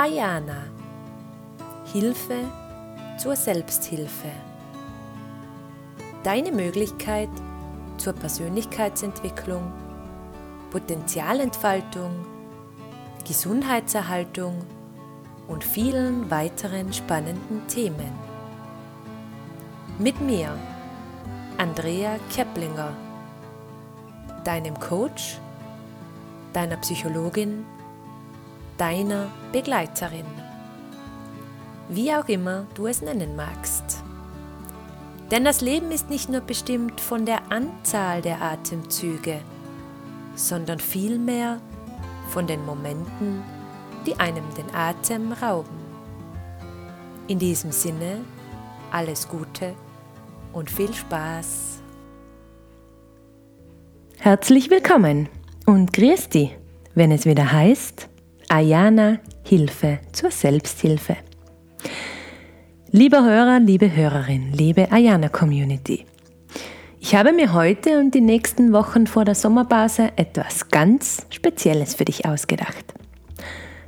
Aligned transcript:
Ayana. 0.00 0.62
Hilfe 1.92 2.44
zur 3.18 3.34
Selbsthilfe. 3.34 4.30
Deine 6.22 6.52
Möglichkeit 6.52 7.28
zur 7.96 8.12
Persönlichkeitsentwicklung, 8.12 9.72
Potenzialentfaltung, 10.70 12.12
Gesundheitserhaltung 13.26 14.64
und 15.48 15.64
vielen 15.64 16.30
weiteren 16.30 16.92
spannenden 16.92 17.66
Themen. 17.66 18.12
Mit 19.98 20.20
mir, 20.20 20.56
Andrea 21.56 22.20
Keplinger, 22.32 22.92
deinem 24.44 24.78
Coach, 24.78 25.38
deiner 26.52 26.76
Psychologin, 26.76 27.66
deiner 28.78 29.26
Begleiterin, 29.52 30.24
wie 31.88 32.12
auch 32.14 32.28
immer 32.28 32.66
du 32.74 32.86
es 32.86 33.02
nennen 33.02 33.36
magst. 33.36 34.02
Denn 35.30 35.44
das 35.44 35.60
Leben 35.60 35.90
ist 35.90 36.08
nicht 36.08 36.30
nur 36.30 36.40
bestimmt 36.40 37.00
von 37.00 37.26
der 37.26 37.52
Anzahl 37.52 38.22
der 38.22 38.40
Atemzüge, 38.40 39.40
sondern 40.34 40.78
vielmehr 40.78 41.60
von 42.30 42.46
den 42.46 42.64
Momenten, 42.64 43.42
die 44.06 44.18
einem 44.18 44.44
den 44.56 44.74
Atem 44.74 45.32
rauben. 45.32 45.76
In 47.26 47.38
diesem 47.38 47.72
Sinne, 47.72 48.20
alles 48.90 49.28
Gute 49.28 49.74
und 50.52 50.70
viel 50.70 50.94
Spaß. 50.94 51.80
Herzlich 54.18 54.70
willkommen 54.70 55.28
und 55.66 55.92
grüß 55.92 56.30
dich, 56.30 56.56
wenn 56.94 57.10
es 57.12 57.26
wieder 57.26 57.52
heißt 57.52 58.08
Ayana 58.50 59.18
Hilfe 59.44 59.98
zur 60.10 60.30
Selbsthilfe. 60.30 61.16
Lieber 62.90 63.22
Hörer, 63.22 63.60
liebe 63.60 63.94
Hörerin, 63.94 64.52
liebe 64.54 64.90
Ayana 64.90 65.28
Community. 65.28 66.06
Ich 66.98 67.14
habe 67.14 67.34
mir 67.34 67.52
heute 67.52 67.98
und 67.98 68.14
die 68.14 68.22
nächsten 68.22 68.72
Wochen 68.72 69.06
vor 69.06 69.26
der 69.26 69.34
Sommerpause 69.34 70.12
etwas 70.16 70.70
ganz 70.70 71.26
Spezielles 71.28 71.94
für 71.94 72.06
dich 72.06 72.24
ausgedacht. 72.24 72.94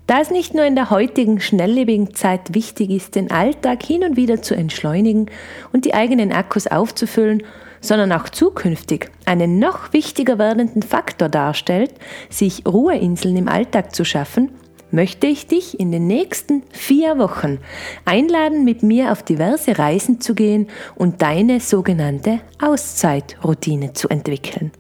Da 0.06 0.20
es 0.20 0.31
nicht 0.31 0.53
nur 0.53 0.66
in 0.66 0.75
der 0.75 0.91
heutigen 0.91 1.41
schnelllebigen 1.41 2.14
Zeit 2.14 2.53
wichtig 2.55 2.91
ist, 2.91 3.14
den 3.14 3.31
Alltag 3.31 3.83
hin 3.83 4.05
und 4.05 4.19
wieder 4.19 4.42
zu 4.42 4.55
entschleunigen 4.55 5.31
und 5.72 5.86
die 5.86 5.94
eigenen 5.94 6.33
Akkus 6.33 6.66
aufzufüllen, 6.66 7.44
sondern 7.81 8.12
auch 8.12 8.28
zukünftig 8.28 9.11
einen 9.25 9.59
noch 9.59 9.92
wichtiger 9.92 10.39
werdenden 10.39 10.83
Faktor 10.83 11.28
darstellt, 11.28 11.92
sich 12.28 12.67
Ruheinseln 12.67 13.37
im 13.37 13.48
Alltag 13.48 13.95
zu 13.95 14.05
schaffen, 14.05 14.50
möchte 14.91 15.27
ich 15.27 15.47
dich 15.47 15.78
in 15.78 15.92
den 15.92 16.06
nächsten 16.06 16.62
vier 16.72 17.19
Wochen 17.19 17.59
einladen, 18.05 18.64
mit 18.64 18.83
mir 18.83 19.12
auf 19.12 19.22
diverse 19.22 19.78
Reisen 19.78 20.20
zu 20.20 20.34
gehen 20.34 20.69
und 20.97 21.22
deine 21.22 21.61
sogenannte 21.61 22.41
Auszeitroutine 22.61 23.92
zu 23.92 24.09
entwickeln. 24.09 24.72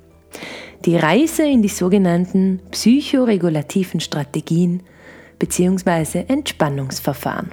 Die 0.84 0.96
Reise 0.96 1.44
in 1.44 1.62
die 1.62 1.68
sogenannten 1.68 2.60
psychoregulativen 2.70 4.00
Strategien 4.00 4.82
bzw. 5.38 6.24
Entspannungsverfahren. 6.26 7.50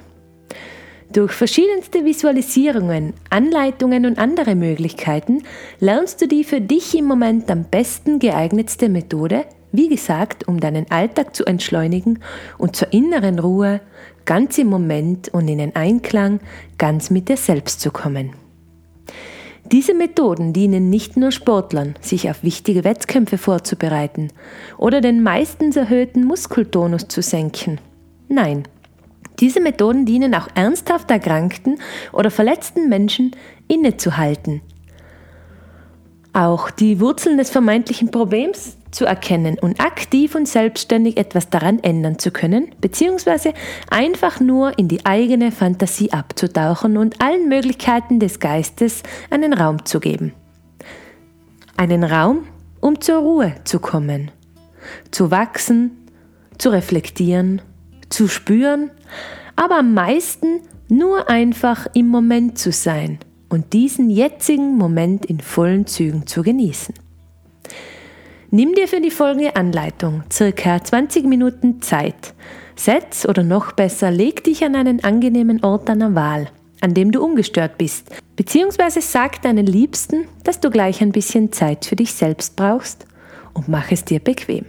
Durch 1.12 1.32
verschiedenste 1.32 2.04
Visualisierungen, 2.04 3.14
Anleitungen 3.30 4.04
und 4.04 4.18
andere 4.18 4.54
Möglichkeiten 4.54 5.42
lernst 5.80 6.20
du 6.20 6.28
die 6.28 6.44
für 6.44 6.60
dich 6.60 6.96
im 6.96 7.06
Moment 7.06 7.50
am 7.50 7.64
besten 7.64 8.18
geeignetste 8.18 8.90
Methode, 8.90 9.46
wie 9.72 9.88
gesagt, 9.88 10.46
um 10.48 10.60
deinen 10.60 10.90
Alltag 10.90 11.34
zu 11.34 11.46
entschleunigen 11.46 12.18
und 12.58 12.76
zur 12.76 12.92
inneren 12.92 13.38
Ruhe, 13.38 13.80
ganz 14.26 14.58
im 14.58 14.68
Moment 14.68 15.28
und 15.30 15.48
in 15.48 15.58
den 15.58 15.74
Einklang 15.74 16.40
ganz 16.76 17.08
mit 17.08 17.30
dir 17.30 17.38
selbst 17.38 17.80
zu 17.80 17.90
kommen. 17.90 18.34
Diese 19.64 19.94
Methoden 19.94 20.52
dienen 20.52 20.90
nicht 20.90 21.16
nur 21.16 21.30
Sportlern, 21.30 21.94
sich 22.00 22.30
auf 22.30 22.42
wichtige 22.42 22.84
Wettkämpfe 22.84 23.38
vorzubereiten 23.38 24.28
oder 24.76 25.00
den 25.00 25.22
meistens 25.22 25.76
erhöhten 25.76 26.24
Muskeltonus 26.24 27.08
zu 27.08 27.22
senken. 27.22 27.78
Nein, 28.28 28.64
diese 29.40 29.60
Methoden 29.60 30.04
dienen 30.04 30.34
auch 30.34 30.48
ernsthaft 30.54 31.10
erkrankten 31.10 31.80
oder 32.12 32.30
verletzten 32.30 32.88
Menschen 32.88 33.32
innezuhalten. 33.68 34.62
Auch 36.32 36.70
die 36.70 37.00
Wurzeln 37.00 37.38
des 37.38 37.50
vermeintlichen 37.50 38.10
Problems 38.10 38.76
zu 38.90 39.04
erkennen 39.04 39.58
und 39.58 39.80
aktiv 39.80 40.34
und 40.34 40.48
selbstständig 40.48 41.16
etwas 41.16 41.50
daran 41.50 41.78
ändern 41.80 42.18
zu 42.18 42.30
können, 42.30 42.70
beziehungsweise 42.80 43.52
einfach 43.90 44.40
nur 44.40 44.78
in 44.78 44.88
die 44.88 45.04
eigene 45.04 45.52
Fantasie 45.52 46.12
abzutauchen 46.12 46.96
und 46.96 47.20
allen 47.20 47.48
Möglichkeiten 47.48 48.18
des 48.20 48.40
Geistes 48.40 49.02
einen 49.30 49.52
Raum 49.52 49.84
zu 49.84 50.00
geben. 50.00 50.32
Einen 51.76 52.04
Raum, 52.04 52.46
um 52.80 53.00
zur 53.00 53.18
Ruhe 53.18 53.54
zu 53.64 53.78
kommen, 53.78 54.30
zu 55.10 55.30
wachsen, 55.30 56.08
zu 56.56 56.70
reflektieren, 56.70 57.62
zu 58.08 58.28
spüren, 58.28 58.90
aber 59.56 59.78
am 59.78 59.94
meisten 59.94 60.60
nur 60.88 61.28
einfach 61.28 61.86
im 61.94 62.08
Moment 62.08 62.58
zu 62.58 62.72
sein 62.72 63.18
und 63.48 63.72
diesen 63.72 64.10
jetzigen 64.10 64.76
Moment 64.76 65.26
in 65.26 65.40
vollen 65.40 65.86
Zügen 65.86 66.26
zu 66.26 66.42
genießen. 66.42 66.94
Nimm 68.50 68.74
dir 68.74 68.88
für 68.88 69.00
die 69.00 69.10
folgende 69.10 69.56
Anleitung 69.56 70.22
circa 70.32 70.82
20 70.82 71.26
Minuten 71.26 71.82
Zeit. 71.82 72.34
Setz 72.76 73.26
oder 73.26 73.42
noch 73.42 73.72
besser, 73.72 74.10
leg 74.10 74.44
dich 74.44 74.64
an 74.64 74.74
einen 74.74 75.04
angenehmen 75.04 75.62
Ort 75.62 75.88
deiner 75.88 76.14
Wahl, 76.14 76.48
an 76.80 76.94
dem 76.94 77.10
du 77.10 77.22
ungestört 77.22 77.76
bist, 77.76 78.08
beziehungsweise 78.36 79.02
sag 79.02 79.42
deinen 79.42 79.66
Liebsten, 79.66 80.28
dass 80.44 80.60
du 80.60 80.70
gleich 80.70 81.02
ein 81.02 81.12
bisschen 81.12 81.52
Zeit 81.52 81.84
für 81.84 81.96
dich 81.96 82.14
selbst 82.14 82.56
brauchst 82.56 83.06
und 83.52 83.68
mach 83.68 83.90
es 83.90 84.04
dir 84.04 84.20
bequem. 84.20 84.64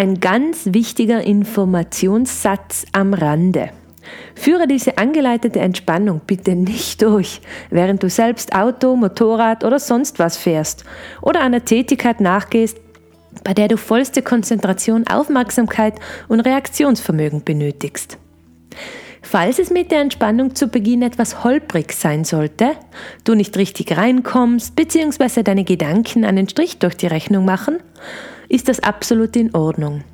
Ein 0.00 0.20
ganz 0.20 0.66
wichtiger 0.66 1.24
Informationssatz 1.24 2.86
am 2.92 3.14
Rande. 3.14 3.70
Führe 4.36 4.68
diese 4.68 4.96
angeleitete 4.96 5.58
Entspannung 5.58 6.20
bitte 6.24 6.54
nicht 6.54 7.02
durch, 7.02 7.40
während 7.70 8.04
du 8.04 8.08
selbst 8.08 8.54
Auto, 8.54 8.94
Motorrad 8.94 9.64
oder 9.64 9.80
sonst 9.80 10.20
was 10.20 10.36
fährst 10.36 10.84
oder 11.20 11.40
einer 11.40 11.64
Tätigkeit 11.64 12.20
nachgehst, 12.20 12.78
bei 13.42 13.54
der 13.54 13.66
du 13.66 13.76
vollste 13.76 14.22
Konzentration, 14.22 15.04
Aufmerksamkeit 15.08 15.94
und 16.28 16.42
Reaktionsvermögen 16.42 17.42
benötigst. 17.42 18.18
Falls 19.20 19.58
es 19.58 19.70
mit 19.70 19.90
der 19.90 20.02
Entspannung 20.02 20.54
zu 20.54 20.68
Beginn 20.68 21.02
etwas 21.02 21.42
holprig 21.42 21.92
sein 21.92 22.22
sollte, 22.22 22.76
du 23.24 23.34
nicht 23.34 23.56
richtig 23.56 23.96
reinkommst 23.96 24.76
bzw. 24.76 25.42
deine 25.42 25.64
Gedanken 25.64 26.24
einen 26.24 26.48
Strich 26.48 26.78
durch 26.78 26.96
die 26.96 27.08
Rechnung 27.08 27.44
machen, 27.44 27.78
ist 28.48 28.68
das 28.68 28.80
absolut 28.80 29.36
in 29.36 29.54
Ordnung. 29.54 30.04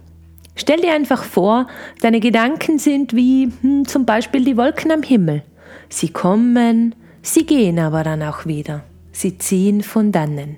Stell 0.56 0.80
dir 0.80 0.92
einfach 0.92 1.24
vor, 1.24 1.66
deine 2.00 2.20
Gedanken 2.20 2.78
sind 2.78 3.14
wie 3.14 3.50
hm, 3.60 3.86
zum 3.86 4.04
Beispiel 4.06 4.44
die 4.44 4.56
Wolken 4.56 4.92
am 4.92 5.02
Himmel. 5.02 5.42
Sie 5.88 6.08
kommen, 6.08 6.94
sie 7.22 7.44
gehen 7.44 7.78
aber 7.78 8.04
dann 8.04 8.22
auch 8.22 8.46
wieder. 8.46 8.84
Sie 9.12 9.38
ziehen 9.38 9.82
von 9.82 10.12
dannen. 10.12 10.56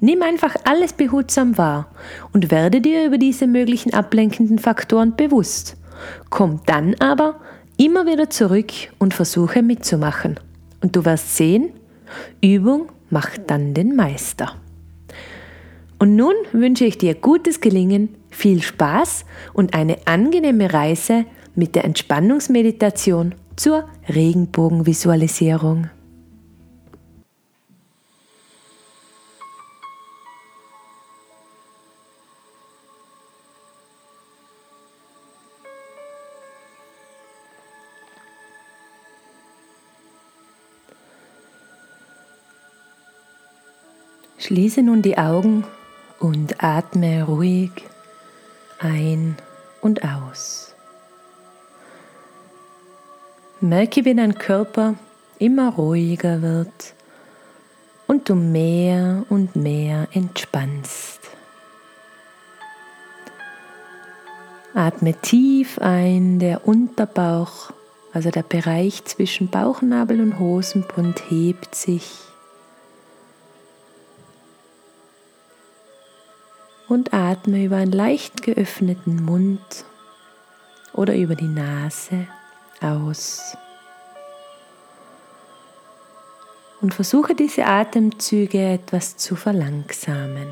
Nimm 0.00 0.22
einfach 0.22 0.54
alles 0.64 0.92
behutsam 0.92 1.58
wahr 1.58 1.88
und 2.32 2.50
werde 2.52 2.80
dir 2.80 3.04
über 3.04 3.18
diese 3.18 3.48
möglichen 3.48 3.94
ablenkenden 3.94 4.58
Faktoren 4.58 5.16
bewusst. 5.16 5.76
Komm 6.30 6.60
dann 6.66 6.94
aber 7.00 7.40
immer 7.76 8.06
wieder 8.06 8.30
zurück 8.30 8.72
und 8.98 9.14
versuche 9.14 9.62
mitzumachen. 9.62 10.38
Und 10.80 10.94
du 10.94 11.04
wirst 11.04 11.36
sehen, 11.36 11.70
Übung 12.40 12.88
macht 13.10 13.42
dann 13.48 13.74
den 13.74 13.96
Meister. 13.96 14.54
Und 15.98 16.14
nun 16.14 16.34
wünsche 16.52 16.84
ich 16.84 16.96
dir 16.96 17.14
gutes 17.14 17.60
Gelingen, 17.60 18.14
viel 18.30 18.62
Spaß 18.62 19.24
und 19.52 19.74
eine 19.74 20.06
angenehme 20.06 20.72
Reise 20.72 21.24
mit 21.56 21.74
der 21.74 21.84
Entspannungsmeditation 21.84 23.34
zur 23.56 23.88
Regenbogenvisualisierung. 24.08 25.90
Schließe 44.38 44.82
nun 44.82 45.02
die 45.02 45.18
Augen 45.18 45.64
und 46.20 46.62
atme 46.62 47.24
ruhig 47.24 47.70
ein 48.78 49.36
und 49.80 50.02
aus. 50.04 50.74
Merke, 53.60 54.04
wie 54.04 54.14
dein 54.14 54.38
Körper 54.38 54.94
immer 55.38 55.72
ruhiger 55.74 56.42
wird 56.42 56.94
und 58.06 58.28
du 58.28 58.34
mehr 58.34 59.24
und 59.28 59.56
mehr 59.56 60.08
entspannst. 60.12 61.18
Atme 64.74 65.14
tief 65.14 65.78
ein, 65.80 66.38
der 66.38 66.68
Unterbauch, 66.68 67.72
also 68.12 68.30
der 68.30 68.44
Bereich 68.44 69.04
zwischen 69.06 69.48
Bauchnabel 69.48 70.20
und 70.20 70.38
Hosenbund 70.38 71.20
hebt 71.28 71.74
sich. 71.74 72.27
Und 76.88 77.12
atme 77.12 77.64
über 77.64 77.76
einen 77.76 77.92
leicht 77.92 78.42
geöffneten 78.42 79.22
Mund 79.22 79.84
oder 80.94 81.14
über 81.14 81.34
die 81.34 81.48
Nase 81.48 82.26
aus. 82.80 83.56
Und 86.80 86.94
versuche 86.94 87.34
diese 87.34 87.66
Atemzüge 87.66 88.58
etwas 88.58 89.16
zu 89.16 89.36
verlangsamen. 89.36 90.48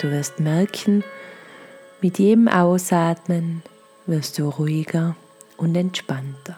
Du 0.00 0.10
wirst 0.10 0.38
merken, 0.38 1.02
mit 2.00 2.18
jedem 2.18 2.48
Ausatmen 2.48 3.62
wirst 4.06 4.38
du 4.38 4.48
ruhiger 4.48 5.16
und 5.56 5.76
entspannter. 5.76 6.56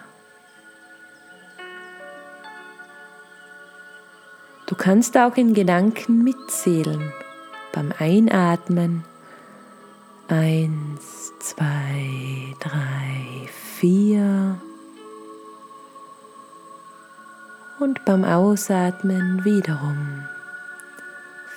Du 4.67 4.75
kannst 4.75 5.17
auch 5.17 5.37
in 5.37 5.55
Gedanken 5.55 6.25
mitzählen. 6.25 7.13
Beim 7.73 7.93
Einatmen 7.99 9.05
eins, 10.29 11.33
zwei, 11.39 12.55
drei, 12.61 13.49
vier. 13.79 14.59
Und 17.79 18.05
beim 18.05 18.25
Ausatmen 18.25 19.45
wiederum 19.45 20.25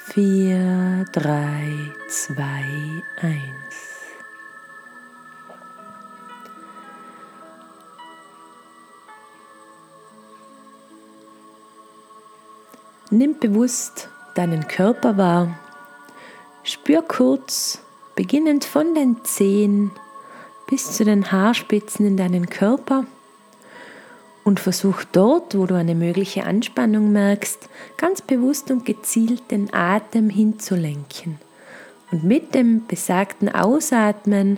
vier, 0.08 1.06
drei, 1.14 1.92
zwei, 2.10 2.64
eins. 3.22 3.88
Nimm 13.10 13.40
bewusst 13.40 14.10
deinen 14.36 14.68
Körper 14.68 15.18
wahr. 15.18 15.58
Spür 16.64 17.02
kurz, 17.04 17.80
beginnend 18.18 18.66
von 18.66 18.96
den 18.96 19.24
Zehen 19.24 19.92
bis 20.68 20.92
zu 20.92 21.06
den 21.06 21.32
Haarspitzen 21.32 22.06
in 22.06 22.18
deinen 22.18 22.50
Körper 22.50 23.06
und 24.44 24.60
versuch 24.60 25.04
dort, 25.12 25.58
wo 25.58 25.66
du 25.66 25.76
eine 25.76 25.96
mögliche 25.96 26.44
Anspannung 26.46 27.12
merkst, 27.14 27.70
ganz 27.96 28.22
bewusst 28.22 28.72
und 28.72 28.86
gezielt 28.86 29.52
den 29.52 29.74
Atem 29.74 30.30
hinzulenken. 30.30 31.38
Und 32.12 32.24
mit 32.24 32.56
dem 32.56 32.88
besagten 32.88 33.54
Ausatmen 33.54 34.58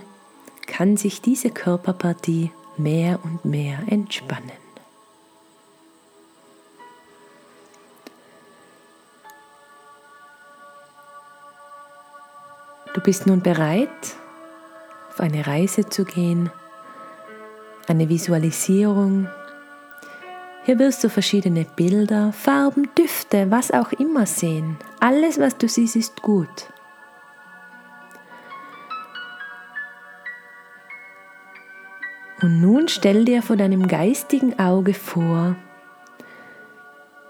kann 0.66 0.96
sich 0.96 1.20
diese 1.20 1.50
Körperpartie 1.50 2.50
mehr 2.76 3.18
und 3.22 3.44
mehr 3.44 3.80
entspannen. 3.88 4.69
Du 13.00 13.04
bist 13.04 13.26
nun 13.26 13.40
bereit, 13.40 13.88
auf 15.08 15.20
eine 15.20 15.46
Reise 15.46 15.88
zu 15.88 16.04
gehen, 16.04 16.50
eine 17.88 18.10
Visualisierung 18.10 19.26
hier 20.64 20.78
wirst 20.78 21.02
du 21.02 21.08
verschiedene 21.08 21.64
Bilder, 21.64 22.32
Farben, 22.32 22.88
Düfte, 22.96 23.50
was 23.50 23.70
auch 23.70 23.92
immer 23.92 24.26
sehen. 24.26 24.76
Alles, 25.00 25.40
was 25.40 25.56
du 25.56 25.66
siehst, 25.66 25.96
ist 25.96 26.20
gut. 26.20 26.68
Und 32.42 32.60
nun 32.60 32.88
stell 32.88 33.24
dir 33.24 33.42
vor 33.42 33.56
deinem 33.56 33.88
geistigen 33.88 34.58
Auge 34.58 34.94
vor, 34.94 35.56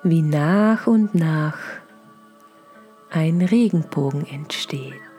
wie 0.03 0.23
nach 0.23 0.87
und 0.87 1.15
nach 1.15 1.59
ein 3.11 3.43
Regenbogen 3.43 4.27
entsteht. 4.27 5.10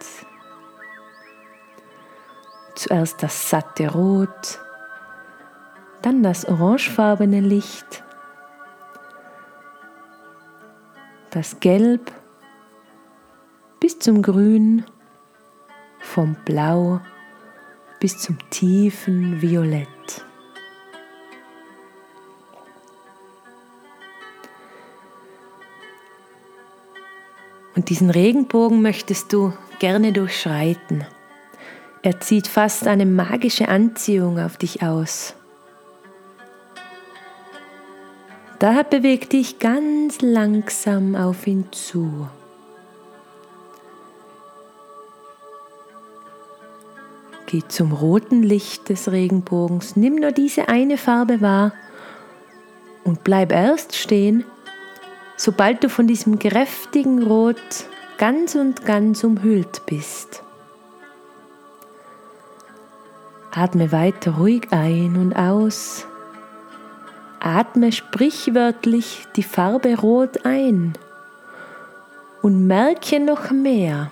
Zuerst 2.82 3.22
das 3.22 3.48
satte 3.48 3.92
Rot, 3.92 4.60
dann 6.02 6.24
das 6.24 6.46
orangefarbene 6.46 7.40
Licht, 7.40 8.04
das 11.30 11.60
Gelb 11.60 12.12
bis 13.80 14.00
zum 14.00 14.24
Grün, 14.24 14.84
vom 16.00 16.36
Blau 16.44 17.02
bis 18.00 18.18
zum 18.18 18.40
tiefen 18.50 19.40
Violett. 19.44 20.26
Und 27.76 27.90
diesen 27.90 28.10
Regenbogen 28.10 28.82
möchtest 28.82 29.32
du 29.34 29.54
gerne 29.78 30.12
durchschreiten. 30.12 31.06
Er 32.04 32.20
zieht 32.20 32.48
fast 32.48 32.88
eine 32.88 33.06
magische 33.06 33.68
Anziehung 33.68 34.40
auf 34.40 34.58
dich 34.58 34.82
aus. 34.82 35.36
Daher 38.58 38.84
beweg 38.84 39.30
dich 39.30 39.60
ganz 39.60 40.22
langsam 40.22 41.16
auf 41.16 41.46
ihn 41.46 41.66
zu. 41.72 42.28
Geh 47.46 47.62
zum 47.68 47.92
roten 47.92 48.44
Licht 48.44 48.90
des 48.90 49.12
Regenbogens, 49.12 49.96
nimm 49.96 50.16
nur 50.16 50.32
diese 50.32 50.70
eine 50.70 50.98
Farbe 50.98 51.42
wahr 51.42 51.74
und 53.04 53.24
bleib 53.24 53.52
erst 53.52 53.96
stehen, 53.96 54.46
sobald 55.38 55.84
du 55.84 55.90
von 55.90 56.08
diesem 56.08 56.40
kräftigen 56.40 57.24
Rot 57.24 57.58
ganz 58.18 58.56
und 58.56 58.86
ganz 58.86 59.24
umhüllt 59.24 59.86
bist. 59.86 60.44
Atme 63.54 63.92
weiter 63.92 64.36
ruhig 64.38 64.68
ein 64.72 65.18
und 65.18 65.36
aus. 65.36 66.08
Atme 67.42 67.92
sprichwörtlich 67.92 69.28
die 69.36 69.44
Farbe 69.44 70.00
Rot 70.00 70.46
ein 70.46 70.94
und 72.42 72.66
merke 72.66 73.20
noch 73.20 73.52
mehr, 73.52 74.10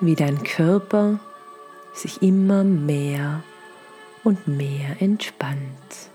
wie 0.00 0.14
dein 0.14 0.42
Körper 0.42 1.18
sich 1.92 2.22
immer 2.22 2.64
mehr 2.64 3.42
und 4.24 4.48
mehr 4.48 5.00
entspannt. 5.00 6.10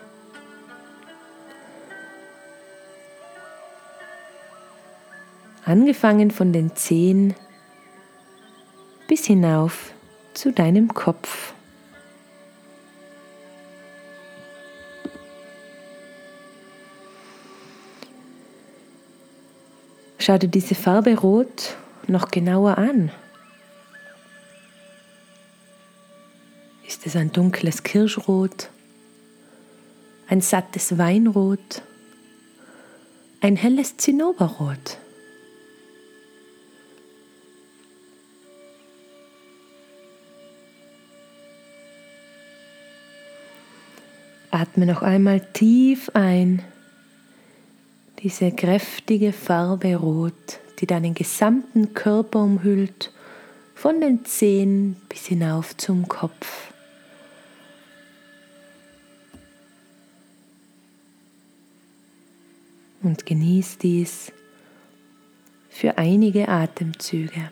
Angefangen 5.66 6.32
von 6.32 6.52
den 6.52 6.76
Zehen 6.76 7.36
bis 9.08 9.26
hinauf 9.26 9.94
zu 10.34 10.52
deinem 10.52 10.94
Kopf. 10.94 11.54
Schau 20.24 20.38
dir 20.38 20.50
diese 20.50 20.76
Farbe 20.76 21.18
Rot 21.18 21.76
noch 22.08 22.30
genauer 22.30 22.78
an. 22.78 23.12
Ist 26.88 27.08
es 27.08 27.16
ein 27.16 27.32
dunkles 27.32 27.82
Kirschrot, 27.82 28.70
ein 30.28 30.42
sattes 30.42 31.00
Weinrot, 31.00 31.82
ein 33.42 33.56
helles 33.56 33.98
Zinnoberrot? 33.98 35.00
Atme 44.52 44.86
noch 44.86 45.02
einmal 45.02 45.40
tief 45.54 46.12
ein 46.14 46.62
diese 48.24 48.52
kräftige 48.52 49.34
Farbe 49.34 49.96
Rot, 49.96 50.60
die 50.80 50.86
deinen 50.86 51.14
gesamten 51.14 51.94
Körper 51.94 52.44
umhüllt, 52.44 53.12
von 53.74 54.00
den 54.00 54.26
Zehen 54.26 54.96
bis 55.10 55.26
hinauf 55.26 55.76
zum 55.78 56.08
Kopf. 56.08 56.72
Und 63.02 63.26
genieß 63.26 63.80
dies 63.80 64.32
für 65.70 65.98
einige 65.98 66.48
Atemzüge. 66.48 67.52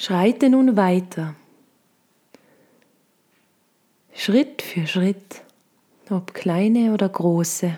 Schreite 0.00 0.48
nun 0.48 0.76
weiter. 0.76 1.34
Schritt 4.14 4.62
für 4.62 4.86
Schritt, 4.86 5.42
ob 6.08 6.34
kleine 6.34 6.94
oder 6.94 7.08
große. 7.08 7.76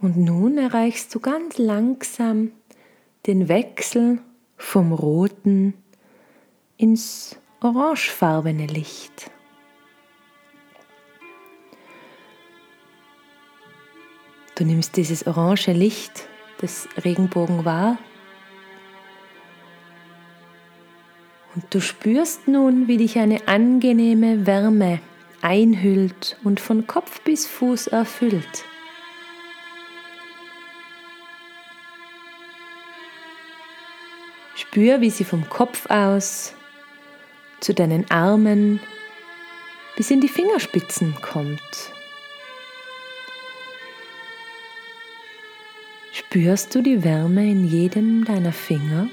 Und 0.00 0.16
nun 0.16 0.56
erreichst 0.56 1.14
du 1.14 1.20
ganz 1.20 1.58
langsam 1.58 2.52
den 3.26 3.48
Wechsel 3.50 4.20
vom 4.56 4.94
roten 4.94 5.74
ins 6.78 7.36
orangefarbene 7.60 8.66
Licht. 8.66 9.30
Du 14.54 14.64
nimmst 14.64 14.96
dieses 14.96 15.26
orange 15.26 15.72
Licht 15.72 16.26
des 16.62 16.88
Regenbogen 17.04 17.66
wahr 17.66 17.98
und 21.54 21.64
du 21.70 21.80
spürst 21.80 22.48
nun, 22.48 22.88
wie 22.88 22.98
dich 22.98 23.18
eine 23.18 23.48
angenehme 23.48 24.46
Wärme 24.46 25.00
einhüllt 25.42 26.36
und 26.44 26.60
von 26.60 26.86
Kopf 26.86 27.20
bis 27.22 27.46
Fuß 27.46 27.88
erfüllt. 27.88 28.64
Spür, 34.54 35.00
wie 35.00 35.10
sie 35.10 35.24
vom 35.24 35.48
Kopf 35.48 35.88
aus 35.90 36.54
zu 37.60 37.74
deinen 37.74 38.10
Armen 38.10 38.80
bis 39.96 40.10
in 40.10 40.20
die 40.20 40.28
Fingerspitzen 40.28 41.14
kommt. 41.20 41.60
Spürst 46.12 46.74
du 46.74 46.82
die 46.82 47.02
Wärme 47.02 47.50
in 47.50 47.64
jedem 47.64 48.24
deiner 48.24 48.52
Finger? 48.52 49.08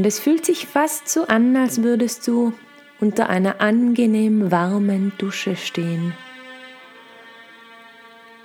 Und 0.00 0.06
es 0.06 0.18
fühlt 0.18 0.46
sich 0.46 0.66
fast 0.66 1.10
so 1.10 1.26
an, 1.26 1.54
als 1.58 1.82
würdest 1.82 2.26
du 2.26 2.54
unter 3.00 3.28
einer 3.28 3.60
angenehm 3.60 4.50
warmen 4.50 5.12
Dusche 5.18 5.56
stehen. 5.56 6.14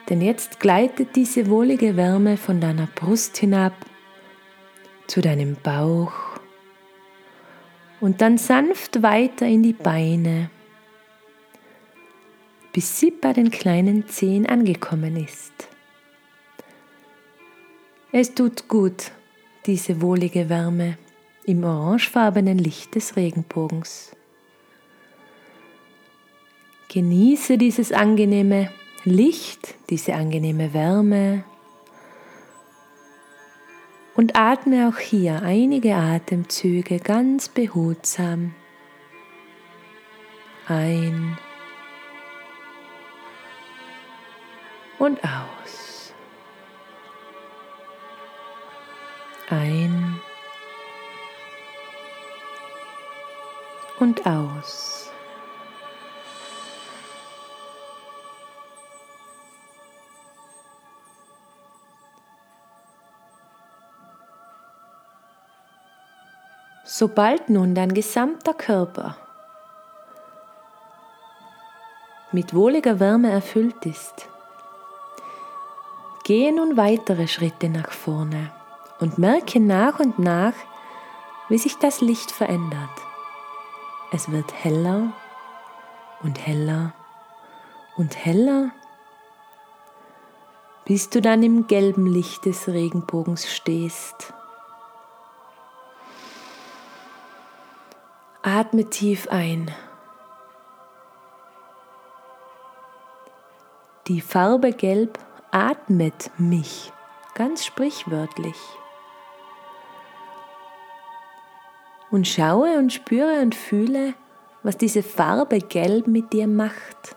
Denn 0.09 0.19
jetzt 0.19 0.59
gleitet 0.59 1.15
diese 1.15 1.49
wohlige 1.49 1.95
Wärme 1.95 2.35
von 2.35 2.59
deiner 2.59 2.87
Brust 2.87 3.37
hinab 3.37 3.71
zu 5.07 5.21
deinem 5.21 5.55
Bauch 5.63 6.11
und 8.01 8.19
dann 8.19 8.37
sanft 8.37 9.01
weiter 9.01 9.45
in 9.45 9.63
die 9.63 9.71
Beine, 9.71 10.49
bis 12.73 12.99
sie 12.99 13.11
bei 13.11 13.31
den 13.31 13.49
kleinen 13.49 14.09
Zehen 14.09 14.45
angekommen 14.45 15.15
ist. 15.15 15.69
Es 18.11 18.35
tut 18.35 18.67
gut, 18.67 19.11
diese 19.65 20.01
wohlige 20.01 20.49
Wärme 20.49 20.97
im 21.45 21.63
orangefarbenen 21.63 22.57
Licht 22.57 22.95
des 22.95 23.15
Regenbogens. 23.15 24.15
Genieße 26.89 27.57
dieses 27.57 27.91
angenehme 27.91 28.71
Licht, 29.03 29.75
diese 29.89 30.13
angenehme 30.15 30.73
Wärme 30.73 31.43
und 34.15 34.35
atme 34.35 34.89
auch 34.89 34.97
hier 34.97 35.41
einige 35.43 35.95
Atemzüge 35.95 36.99
ganz 36.99 37.49
behutsam 37.49 38.55
ein 40.67 41.37
und 44.97 45.19
aus. 45.23 46.13
Ein 49.49 50.19
und 53.99 54.25
aus. 54.25 54.95
Sobald 66.97 67.49
nun 67.49 67.75
dein 67.75 67.93
gesamter 67.93 68.53
Körper 68.53 69.17
mit 72.31 72.53
wohliger 72.53 72.99
Wärme 72.99 73.31
erfüllt 73.31 73.85
ist, 73.85 74.29
gehe 76.23 76.55
nun 76.55 76.77
weitere 76.77 77.27
Schritte 77.27 77.69
nach 77.69 77.91
vorne 77.91 78.51
und 78.99 79.17
merke 79.17 79.59
nach 79.59 79.99
und 79.99 80.19
nach, 80.19 80.53
wie 81.49 81.57
sich 81.57 81.77
das 81.79 82.01
Licht 82.01 82.31
verändert. 82.31 83.04
Es 84.11 84.31
wird 84.31 84.53
heller 84.63 85.13
und 86.21 86.45
heller 86.45 86.93
und 87.97 88.15
heller, 88.25 88.71
bis 90.85 91.09
du 91.09 91.21
dann 91.21 91.43
im 91.43 91.67
gelben 91.67 92.05
Licht 92.05 92.45
des 92.45 92.67
Regenbogens 92.67 93.51
stehst. 93.51 94.33
Atme 98.43 98.89
tief 98.89 99.27
ein. 99.29 99.73
Die 104.07 104.21
Farbe 104.21 104.71
Gelb 104.71 105.17
atmet 105.49 106.29
mich, 106.37 106.93
ganz 107.33 107.65
sprichwörtlich. 107.65 108.57
Und 112.15 112.27
schaue 112.27 112.77
und 112.77 112.93
spüre 112.93 113.41
und 113.41 113.53
fühle, 113.53 114.13
was 114.63 114.77
diese 114.77 115.03
Farbe 115.03 115.59
Gelb 115.59 116.07
mit 116.07 116.31
dir 116.31 116.47
macht. 116.47 117.15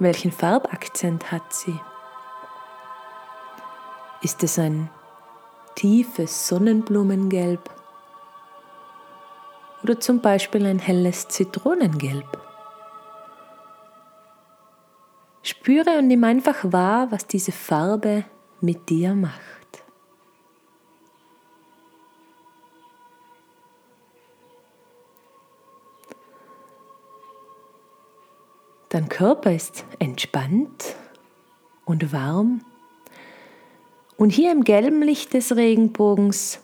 Welchen 0.00 0.32
Farbakzent 0.32 1.30
hat 1.30 1.52
sie? 1.52 1.78
Ist 4.20 4.42
es 4.42 4.58
ein 4.58 4.90
tiefes 5.76 6.48
Sonnenblumengelb? 6.48 7.70
oder 9.86 10.00
zum 10.00 10.20
Beispiel 10.20 10.66
ein 10.66 10.80
helles 10.80 11.28
Zitronengelb. 11.28 12.42
Spüre 15.44 15.98
und 15.98 16.08
nimm 16.08 16.24
einfach 16.24 16.56
wahr, 16.64 17.12
was 17.12 17.28
diese 17.28 17.52
Farbe 17.52 18.24
mit 18.60 18.88
dir 18.88 19.14
macht. 19.14 19.55
Dein 28.88 29.08
Körper 29.08 29.52
ist 29.52 29.84
entspannt 29.98 30.94
und 31.84 32.12
warm. 32.12 32.64
Und 34.16 34.30
hier 34.30 34.52
im 34.52 34.62
gelben 34.64 35.02
Licht 35.02 35.34
des 35.34 35.56
Regenbogens 35.56 36.60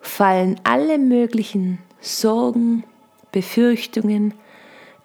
fallen 0.00 0.58
alle 0.64 0.98
möglichen 0.98 1.78
Sorgen, 2.00 2.84
Befürchtungen, 3.30 4.34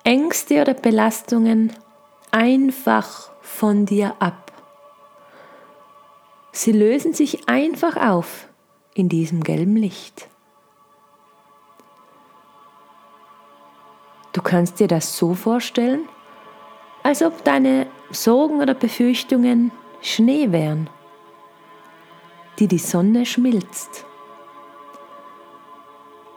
Ängste 0.04 0.62
oder 0.62 0.74
Belastungen 0.74 1.74
einfach 2.32 3.32
von 3.42 3.86
dir 3.86 4.16
ab. 4.20 4.52
Sie 6.54 6.72
lösen 6.72 7.14
sich 7.14 7.50
einfach 7.50 7.98
auf 7.98 8.48
in 8.94 9.10
diesem 9.10 9.44
gelben 9.44 9.76
Licht. 9.76 10.31
Du 14.34 14.42
kannst 14.42 14.80
dir 14.80 14.88
das 14.88 15.18
so 15.18 15.34
vorstellen, 15.34 16.08
als 17.04 17.22
ob 17.22 17.44
deine 17.44 17.88
Sorgen 18.12 18.62
oder 18.62 18.74
Befürchtungen 18.74 19.72
Schnee 20.02 20.52
wären, 20.52 20.90
die 22.58 22.68
die 22.68 22.78
Sonne 22.78 23.26
schmilzt 23.26 24.06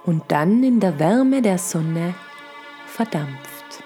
und 0.05 0.25
dann 0.29 0.63
in 0.63 0.81
der 0.81 0.99
Wärme 0.99 1.41
der 1.41 1.59
Sonne 1.59 2.15
verdampft. 2.87 3.85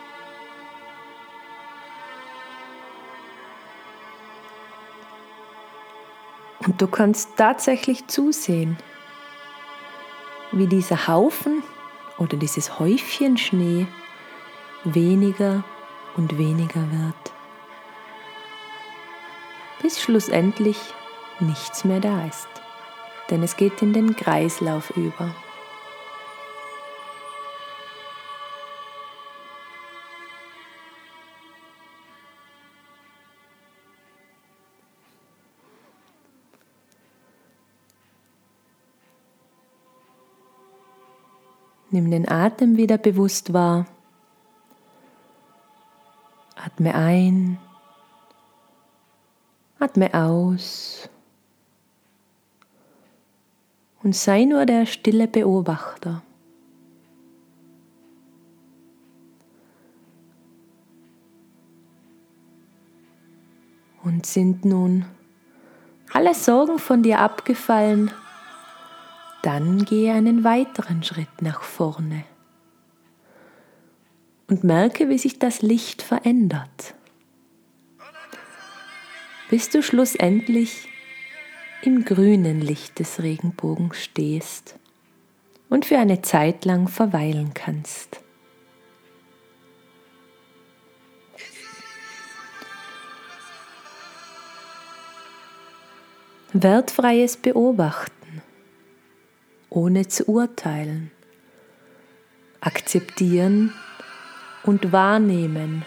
Und 6.67 6.81
du 6.81 6.87
kannst 6.87 7.37
tatsächlich 7.37 8.07
zusehen, 8.09 8.77
wie 10.53 10.67
dieser 10.67 11.09
Haufen 11.09 11.63
oder 12.19 12.37
dieses 12.37 12.79
Häufchen 12.79 13.37
Schnee 13.37 13.87
weniger 14.85 15.65
und 16.17 16.39
weniger 16.39 16.81
wird, 16.91 17.33
bis 19.83 20.01
schlussendlich 20.01 20.79
nichts 21.41 21.85
mehr 21.85 22.01
da 22.01 22.27
ist, 22.27 22.49
denn 23.31 23.43
es 23.43 23.57
geht 23.57 23.81
in 23.83 23.93
den 23.93 24.17
Kreislauf 24.17 24.91
über. 24.97 25.35
Nimm 41.99 42.13
den 42.13 42.29
Atem 42.29 42.77
wieder 42.77 42.97
bewusst 42.97 43.53
wahr. 43.53 43.85
Atme 46.55 46.95
ein, 46.95 47.59
atme 49.81 50.15
aus 50.15 51.11
und 54.05 54.15
sei 54.15 54.45
nur 54.45 54.65
der 54.65 54.87
stille 54.87 55.27
Beobachter. 55.27 56.23
Und 64.05 64.25
sind 64.25 64.65
nun 64.65 65.05
alle 66.13 66.33
Sorgen 66.33 66.79
von 66.79 67.03
dir 67.03 67.19
abgefallen, 67.19 68.13
dann 69.49 69.87
gehe 69.87 70.13
einen 70.13 70.45
weiteren 70.45 71.03
Schritt 71.03 71.41
nach 71.41 71.63
vorne. 71.63 72.25
Und 74.47 74.63
merke, 74.63 75.09
wie 75.09 75.17
sich 75.17 75.39
das 75.39 75.63
Licht 75.63 76.03
verändert, 76.03 76.95
bis 79.49 79.71
du 79.71 79.83
schlussendlich 79.83 80.87
im 81.81 82.05
grünen 82.05 82.61
Licht 82.61 82.99
des 82.99 83.23
Regenbogens 83.23 83.97
stehst 83.97 84.79
und 85.71 85.87
für 85.87 85.97
eine 85.97 86.21
Zeit 86.21 86.67
lang 86.67 86.87
verweilen 86.87 87.55
kannst. 87.55 88.21
Wertfreies 96.53 97.39
Beobachten, 97.39 98.18
ohne 99.71 100.09
zu 100.09 100.29
urteilen, 100.29 101.11
akzeptieren 102.61 103.73
und 104.63 104.93
wahrnehmen. 104.93 105.85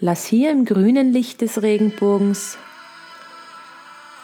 Lass 0.00 0.26
hier 0.26 0.52
im 0.52 0.64
grünen 0.64 1.12
Licht 1.12 1.40
des 1.40 1.62
Regenbogens 1.62 2.56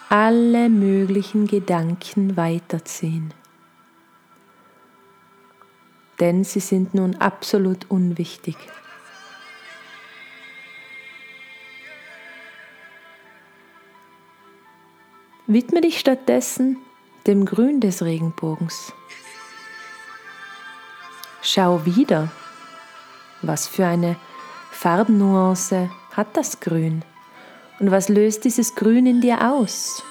alle 0.08 0.68
möglichen 0.68 1.48
Gedanken 1.48 2.36
weiterziehen. 2.36 3.34
Denn 6.20 6.44
sie 6.44 6.60
sind 6.60 6.94
nun 6.94 7.16
absolut 7.16 7.90
unwichtig. 7.90 8.56
Widme 15.46 15.82
dich 15.82 16.00
stattdessen 16.00 16.78
dem 17.26 17.44
Grün 17.44 17.78
des 17.80 18.02
Regenbogens. 18.02 18.94
Schau 21.42 21.84
wieder, 21.84 22.32
was 23.42 23.68
für 23.68 23.84
eine 23.84 24.16
Farbnuance 24.70 25.90
hat 26.12 26.34
das 26.34 26.60
Grün 26.60 27.04
und 27.78 27.90
was 27.90 28.08
löst 28.08 28.44
dieses 28.44 28.74
Grün 28.74 29.04
in 29.04 29.20
dir 29.20 29.52
aus? 29.52 30.02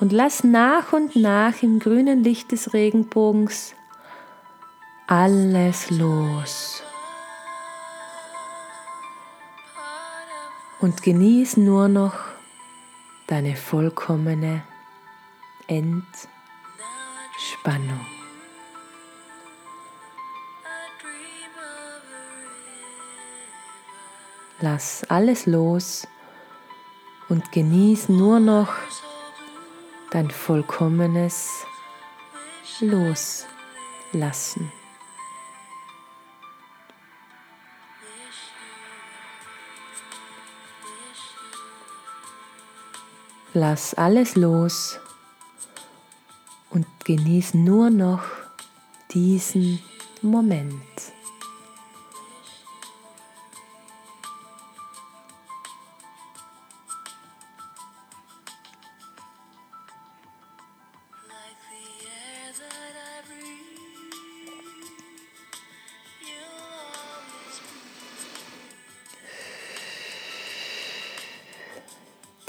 Und 0.00 0.12
lass 0.12 0.44
nach 0.44 0.92
und 0.92 1.16
nach 1.16 1.62
im 1.62 1.78
grünen 1.78 2.22
Licht 2.22 2.52
des 2.52 2.74
Regenbogens 2.74 3.74
alles 5.06 5.90
los. 5.90 6.79
Und 10.80 11.02
genieß 11.02 11.58
nur 11.58 11.88
noch 11.88 12.14
deine 13.26 13.54
vollkommene 13.54 14.62
Entspannung. 15.66 16.20
Lass 24.62 25.04
alles 25.08 25.46
los 25.46 26.06
und 27.28 27.52
genieß 27.52 28.08
nur 28.08 28.40
noch 28.40 28.74
dein 30.10 30.30
vollkommenes 30.30 31.64
Loslassen. 32.80 34.72
Lass 43.52 43.94
alles 43.94 44.36
los 44.36 45.00
und 46.70 46.86
genieß 47.04 47.54
nur 47.54 47.90
noch 47.90 48.22
diesen 49.12 49.80
Moment. 50.22 50.72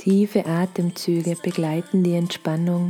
Tiefe 0.01 0.47
Atemzüge 0.47 1.35
begleiten 1.35 2.03
die 2.03 2.15
Entspannung. 2.15 2.89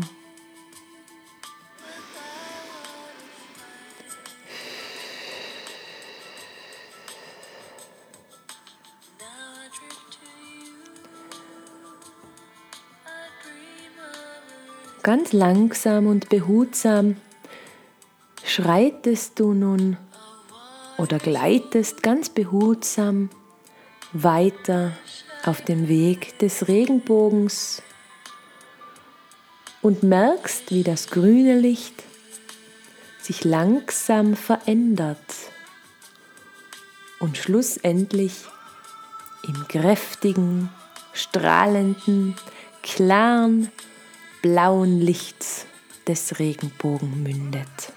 Ganz 15.03 15.33
langsam 15.33 16.07
und 16.07 16.29
behutsam 16.29 17.17
schreitest 18.45 19.37
du 19.37 19.51
nun 19.51 19.97
oder 20.97 21.19
gleitest 21.19 22.03
ganz 22.03 22.29
behutsam 22.29 23.29
weiter 24.13 24.93
auf 25.43 25.61
dem 25.61 25.87
Weg 25.87 26.37
des 26.39 26.67
Regenbogens 26.67 27.81
und 29.81 30.03
merkst, 30.03 30.71
wie 30.71 30.83
das 30.83 31.07
grüne 31.07 31.57
Licht 31.57 32.03
sich 33.21 33.43
langsam 33.43 34.35
verändert 34.35 35.19
und 37.19 37.37
schlussendlich 37.37 38.33
im 39.47 39.67
kräftigen, 39.67 40.69
strahlenden, 41.13 42.35
klaren, 42.81 43.71
blauen 44.41 44.99
Lichts 44.99 45.65
des 46.07 46.39
Regenbogen 46.39 47.23
mündet. 47.23 47.93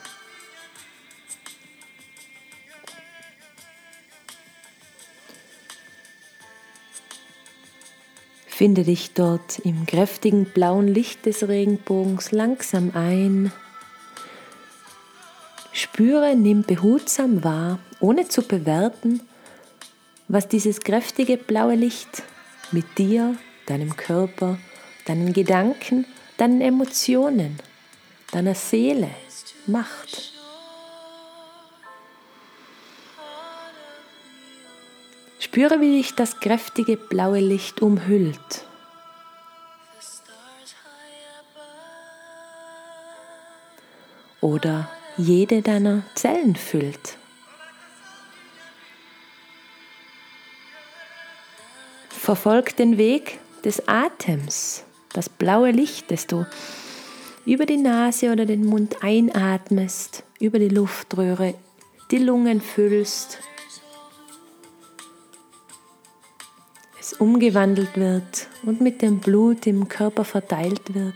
Finde 8.56 8.84
dich 8.84 9.14
dort 9.14 9.58
im 9.60 9.86
kräftigen 9.86 10.44
blauen 10.44 10.86
Licht 10.86 11.26
des 11.26 11.48
Regenbogens 11.48 12.30
langsam 12.30 12.92
ein. 12.94 13.52
Spüre, 15.72 16.36
nimm 16.36 16.62
behutsam 16.62 17.42
wahr, 17.42 17.80
ohne 18.00 18.28
zu 18.28 18.42
bewerten, 18.42 19.20
was 20.28 20.46
dieses 20.46 20.80
kräftige 20.80 21.36
blaue 21.36 21.74
Licht 21.74 22.22
mit 22.70 22.98
dir, 22.98 23.36
deinem 23.66 23.96
Körper, 23.96 24.58
deinen 25.06 25.32
Gedanken 25.32 26.06
deinen 26.36 26.60
Emotionen, 26.60 27.58
deiner 28.32 28.54
Seele 28.54 29.10
macht. 29.66 30.33
Spüre, 35.54 35.80
wie 35.80 35.98
dich 35.98 36.16
das 36.16 36.40
kräftige 36.40 36.96
blaue 36.96 37.38
Licht 37.38 37.80
umhüllt. 37.80 38.66
Oder 44.40 44.90
jede 45.16 45.62
deiner 45.62 46.02
Zellen 46.16 46.56
füllt. 46.56 47.18
Verfolg 52.08 52.74
den 52.74 52.98
Weg 52.98 53.38
des 53.64 53.86
Atems 53.86 54.82
das 55.12 55.28
blaue 55.28 55.70
Licht, 55.70 56.10
das 56.10 56.26
du 56.26 56.44
über 57.46 57.64
die 57.64 57.76
Nase 57.76 58.32
oder 58.32 58.44
den 58.44 58.66
Mund 58.66 59.04
einatmest, 59.04 60.24
über 60.40 60.58
die 60.58 60.68
Luftröhre 60.68 61.54
die 62.10 62.18
Lungen 62.18 62.60
füllst. 62.60 63.38
Umgewandelt 67.24 67.96
wird 67.96 68.48
und 68.64 68.82
mit 68.82 69.00
dem 69.00 69.18
Blut 69.18 69.66
im 69.66 69.88
Körper 69.88 70.26
verteilt 70.26 70.94
wird. 70.94 71.14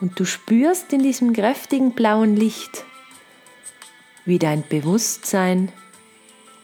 Und 0.00 0.20
du 0.20 0.24
spürst 0.24 0.92
in 0.92 1.02
diesem 1.02 1.32
kräftigen 1.32 1.92
blauen 1.92 2.36
Licht, 2.36 2.84
wie 4.24 4.38
dein 4.38 4.62
Bewusstsein 4.68 5.72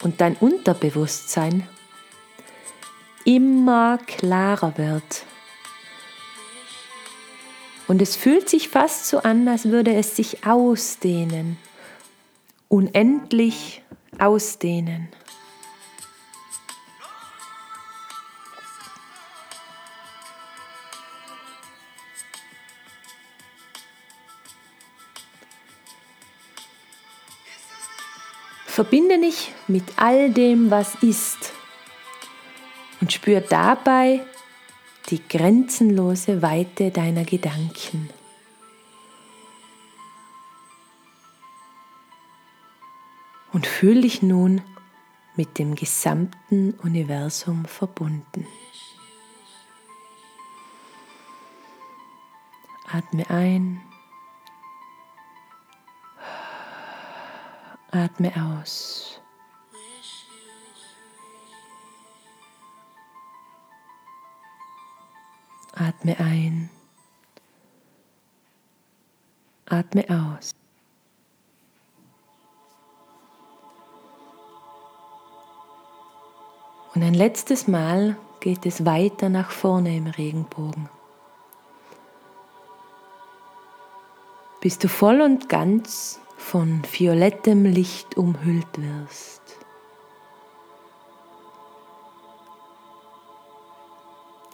und 0.03 0.21
dein 0.21 0.37
Unterbewusstsein 0.37 1.67
immer 3.25 3.99
klarer 4.07 4.79
wird. 4.79 5.25
Und 7.89 8.01
es 8.01 8.15
fühlt 8.15 8.49
sich 8.49 8.69
fast 8.69 9.09
so 9.09 9.19
an, 9.19 9.49
als 9.49 9.65
würde 9.65 9.95
es 9.95 10.15
sich 10.15 10.47
ausdehnen, 10.47 11.59
unendlich 12.69 13.80
ausdehnen. 14.21 15.09
Verbinde 28.67 29.21
dich 29.21 29.53
mit 29.67 29.85
all 29.97 30.31
dem, 30.31 30.71
was 30.71 30.95
ist 31.03 31.53
und 33.01 33.13
spür 33.13 33.41
dabei 33.41 34.21
die 35.11 35.21
grenzenlose 35.29 36.41
Weite 36.41 36.91
deiner 36.91 37.25
Gedanken. 37.25 38.09
Fühl 43.81 44.03
dich 44.03 44.21
nun 44.21 44.61
mit 45.37 45.59
dem 45.59 45.75
gesamten 45.75 46.73
Universum 46.83 47.65
verbunden. 47.65 48.47
Atme 52.93 53.31
ein 53.31 53.81
Atme 57.91 58.31
aus. 58.37 59.19
Atme 65.73 66.21
ein. 66.21 66.69
Atme 69.65 70.05
aus. 70.11 70.60
Und 76.95 77.03
ein 77.03 77.15
letztes 77.15 77.69
Mal 77.69 78.17
geht 78.41 78.67
es 78.67 78.85
weiter 78.85 79.29
nach 79.29 79.51
vorne 79.51 79.97
im 79.97 80.07
Regenbogen. 80.07 80.89
Bist 84.61 84.85
du 84.85 84.89
voll 84.89 85.21
und 85.21 85.49
ganz 85.49 86.21
von 86.37 86.83
violettem 86.91 87.65
Licht 87.65 88.17
umhüllt 88.17 88.67
wirst. 88.77 89.41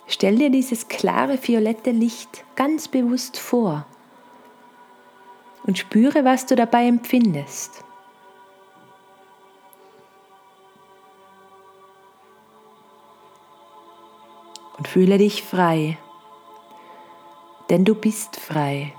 Stell 0.07 0.37
dir 0.37 0.51
dieses 0.51 0.89
klare 0.89 1.39
violette 1.43 1.91
Licht 1.91 2.45
ganz 2.55 2.89
bewusst 2.89 3.39
vor 3.39 3.87
und 5.67 5.79
spüre, 5.79 6.25
was 6.25 6.47
du 6.47 6.55
dabei 6.55 6.87
empfindest. 6.87 7.85
Fühle 14.97 15.19
dich 15.19 15.43
frei, 15.43 15.99
denn 17.69 17.85
du 17.85 17.95
bist 17.95 18.37
frei. 18.37 18.95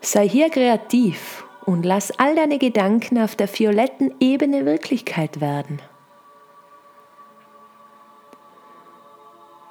Sei 0.00 0.26
hier 0.26 0.48
kreativ 0.48 1.44
und 1.66 1.84
lass 1.84 2.18
all 2.18 2.34
deine 2.34 2.56
Gedanken 2.56 3.18
auf 3.18 3.36
der 3.36 3.46
violetten 3.46 4.14
Ebene 4.20 4.64
Wirklichkeit 4.64 5.42
werden. 5.42 5.82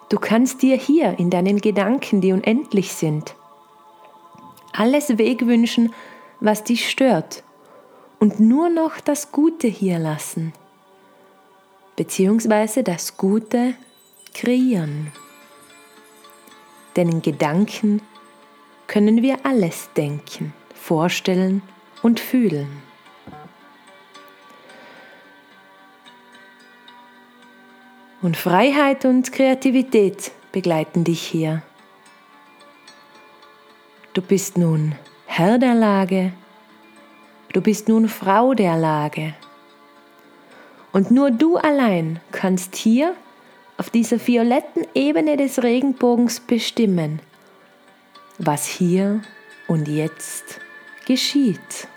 Du 0.10 0.20
kannst 0.20 0.62
dir 0.62 0.78
hier 0.78 1.18
in 1.18 1.32
deinen 1.32 1.62
Gedanken, 1.62 2.22
die 2.22 2.34
unendlich 2.34 2.94
sind, 2.94 3.34
alles 4.74 5.18
wegwünschen, 5.18 5.92
was 6.40 6.64
dich 6.66 6.88
stört 6.88 7.44
und 8.20 8.40
nur 8.40 8.70
noch 8.70 9.00
das 9.00 9.32
Gute 9.32 9.66
hier 9.66 9.98
lassen, 9.98 10.54
beziehungsweise 12.00 12.82
das 12.82 13.18
Gute 13.18 13.74
kreieren. 14.34 15.12
Denn 16.96 17.10
in 17.10 17.22
Gedanken 17.22 18.02
können 18.88 19.22
wir 19.22 19.46
alles 19.46 19.90
denken, 19.98 20.54
vorstellen 20.74 21.62
und 22.02 22.22
fühlen. 22.22 22.70
Und 28.22 28.38
Freiheit 28.38 29.04
und 29.04 29.34
Kreativität 29.34 30.32
begleiten 30.54 31.04
dich 31.04 31.22
hier. 31.22 31.64
Du 34.14 34.22
bist 34.22 34.58
nun 34.58 34.96
Herr 35.26 35.58
der 35.58 35.76
Lage, 35.76 36.32
du 37.52 37.60
bist 37.60 37.90
nun 37.90 38.08
Frau 38.08 38.54
der 38.54 38.78
Lage. 38.78 39.34
Und 40.92 41.12
nur 41.12 41.32
du 41.32 41.58
allein 41.58 42.20
kannst 42.32 42.76
hier 42.76 43.16
auf 43.78 43.90
dieser 43.90 44.26
violetten 44.26 44.86
Ebene 44.94 45.38
des 45.38 45.64
Regenbogens 45.64 46.40
bestimmen, 46.40 47.22
was 48.38 48.66
hier 48.66 49.22
und 49.68 49.88
jetzt 49.88 50.60
geschieht. 51.06 51.88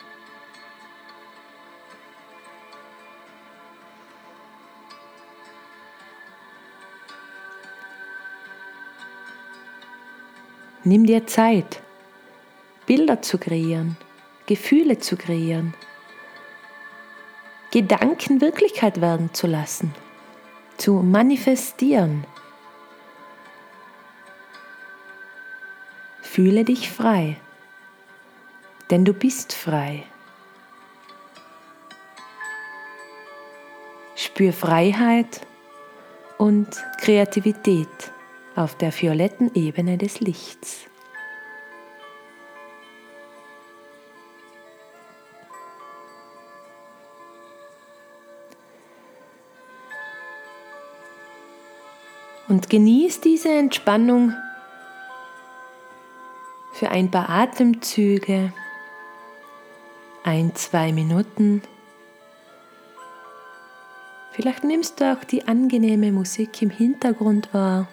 Nimm 10.85 11.07
dir 11.07 11.27
Zeit, 11.27 11.81
Bilder 12.87 13.23
zu 13.23 13.39
kreieren, 13.39 13.97
Gefühle 14.47 14.99
zu 14.99 15.17
kreieren, 15.17 15.75
Gedanken 17.73 18.43
Wirklichkeit 18.43 19.01
werden 19.01 19.33
zu 19.33 19.47
lassen, 19.47 19.95
zu 20.77 20.97
manifestieren. 20.97 22.27
Fühle 26.21 26.65
dich 26.67 26.91
frei, 26.91 27.39
denn 28.91 29.07
du 29.07 29.15
bist 29.15 29.55
frei. 29.55 30.05
Spür 34.17 34.53
Freiheit 34.53 35.41
und 36.37 36.69
Kreativität 37.01 37.89
auf 38.55 38.77
der 38.77 38.93
violetten 38.93 39.51
Ebene 39.55 39.97
des 39.97 40.21
Lichts. 40.21 40.92
Und 52.53 52.69
genieß 52.69 53.23
diese 53.23 53.49
Entspannung 53.49 54.35
für 56.75 56.91
ein 56.91 57.11
paar 57.11 57.31
Atemzüge, 57.31 58.53
ein, 60.23 60.55
zwei 60.55 60.93
Minuten. 60.93 61.63
Vielleicht 64.33 64.65
nimmst 64.65 65.01
du 65.01 65.11
auch 65.11 65.25
die 65.25 65.49
angenehme 65.49 66.13
Musik 66.13 66.61
im 66.61 66.69
Hintergrund 66.69 67.55
wahr. 67.55 67.89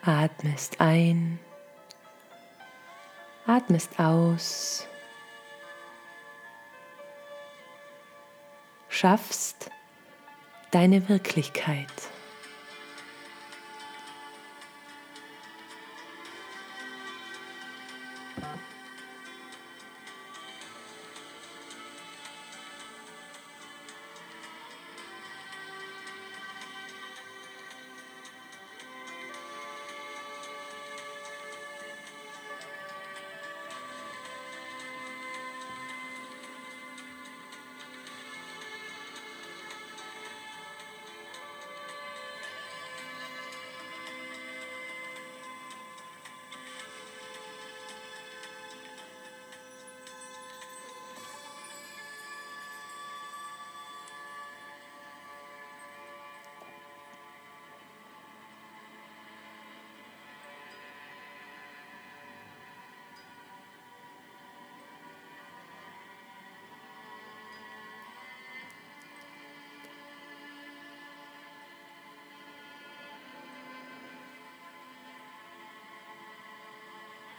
Atmest 0.00 0.80
ein, 0.80 1.38
atmest 3.46 4.00
aus, 4.00 4.86
schaffst 9.00 9.70
deine 10.72 11.08
Wirklichkeit. 11.08 11.86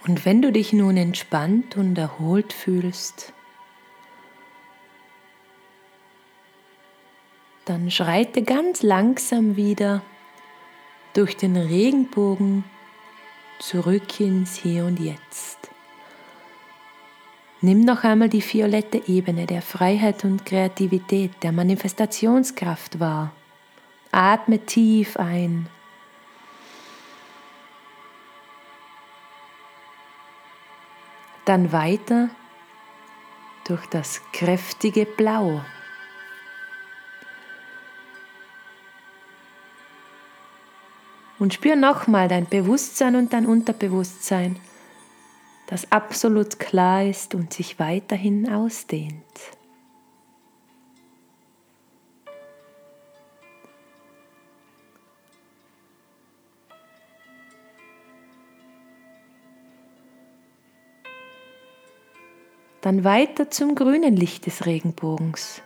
Und 0.06 0.24
wenn 0.24 0.42
du 0.42 0.50
dich 0.50 0.72
nun 0.72 0.96
entspannt 0.96 1.76
und 1.76 1.96
erholt 1.96 2.52
fühlst, 2.52 3.32
dann 7.64 7.90
schreite 7.90 8.42
ganz 8.42 8.82
langsam 8.82 9.56
wieder 9.56 10.02
durch 11.14 11.36
den 11.36 11.56
Regenbogen 11.56 12.64
zurück 13.60 14.18
ins 14.18 14.56
Hier 14.56 14.84
und 14.84 14.98
Jetzt. 14.98 15.58
Nimm 17.60 17.84
noch 17.84 18.02
einmal 18.02 18.28
die 18.28 18.42
violette 18.42 19.06
Ebene 19.06 19.46
der 19.46 19.62
Freiheit 19.62 20.24
und 20.24 20.44
Kreativität, 20.44 21.30
der 21.44 21.52
Manifestationskraft 21.52 22.98
wahr. 22.98 23.32
Atme 24.10 24.58
tief 24.58 25.16
ein. 25.16 25.68
Dann 31.44 31.72
weiter 31.72 32.30
durch 33.64 33.86
das 33.86 34.20
kräftige 34.32 35.06
Blau. 35.06 35.60
Und 41.38 41.54
spür 41.54 41.74
nochmal 41.74 42.28
dein 42.28 42.46
Bewusstsein 42.46 43.16
und 43.16 43.32
dein 43.32 43.46
Unterbewusstsein, 43.46 44.60
das 45.66 45.90
absolut 45.90 46.60
klar 46.60 47.04
ist 47.04 47.34
und 47.34 47.52
sich 47.52 47.78
weiterhin 47.80 48.48
ausdehnt. 48.48 49.24
Dann 62.82 63.04
weiter 63.04 63.48
zum 63.48 63.76
grünen 63.76 64.16
Licht 64.16 64.46
des 64.46 64.66
Regenbogens, 64.66 65.62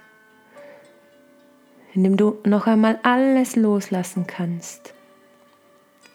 in 1.95 2.05
dem 2.05 2.19
du 2.19 2.39
noch 2.45 2.67
einmal 2.67 3.01
alles 3.03 3.57
loslassen 3.57 4.27
kannst. 4.27 4.93